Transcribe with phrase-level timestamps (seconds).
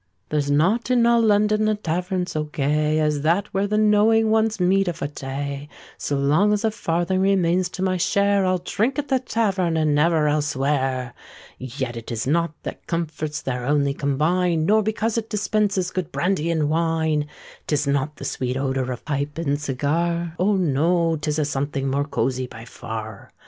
[0.29, 4.59] There's not in all London a tavern so gay, As that where the knowing ones
[4.59, 8.97] meet of a day: So long as a farthing remains to my share, I'll drink
[8.97, 11.13] at that tavern, and never elsewhere.
[11.59, 16.49] Yet it is not that comforts there only combine, Nor because it dispenses good brandy
[16.49, 17.27] and wine;
[17.67, 20.55] 'Tis not the sweet odour of pipe nor cigar— Oh!
[20.55, 23.29] no—'tis a something more cozie by far!